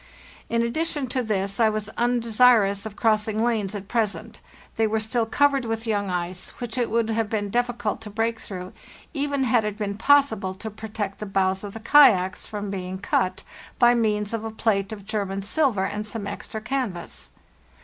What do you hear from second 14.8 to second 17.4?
of German silver and some extra canvas.